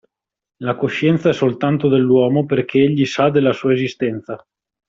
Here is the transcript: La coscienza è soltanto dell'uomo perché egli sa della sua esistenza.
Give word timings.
La 0.61 0.73
coscienza 0.75 1.29
è 1.29 1.33
soltanto 1.33 1.87
dell'uomo 1.87 2.47
perché 2.47 2.79
egli 2.79 3.05
sa 3.05 3.29
della 3.29 3.53
sua 3.53 3.73
esistenza. 3.73 4.43